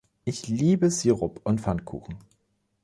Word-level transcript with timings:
Ich 0.25 0.47
liebe 0.47 0.89
Sirup 0.89 1.41
und 1.43 1.61
Pfannkuchen. 1.61 2.17